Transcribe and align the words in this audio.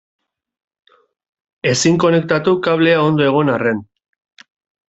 Ezin 1.73 2.01
konektatu, 2.05 2.57
klabea 2.69 3.07
ondo 3.11 3.29
egon 3.29 3.55
arren. 3.59 3.87